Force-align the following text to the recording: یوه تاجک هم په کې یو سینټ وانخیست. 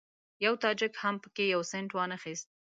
یوه 0.45 0.57
تاجک 0.63 0.93
هم 1.03 1.15
په 1.23 1.27
کې 1.35 1.43
یو 1.53 1.61
سینټ 1.71 1.89
وانخیست. 1.93 2.47